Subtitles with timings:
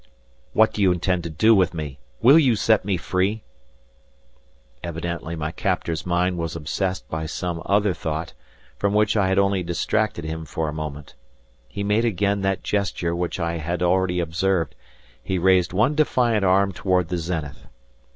[0.53, 1.99] "What do you intend to do with me?
[2.23, 3.43] Will you set me free?"
[4.81, 8.33] Evidently my captor's mind was obsessed by some other thought,
[8.79, 11.13] from which I had only distracted him for a moment.
[11.67, 14.73] He made again that gesture which I had already observed;
[15.21, 17.67] he raised one defiant arm toward the zenith.